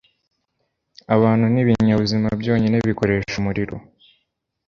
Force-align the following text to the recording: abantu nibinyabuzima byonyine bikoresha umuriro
abantu 1.15 1.45
nibinyabuzima 1.53 2.27
byonyine 2.41 2.77
bikoresha 2.87 3.33
umuriro 3.41 3.75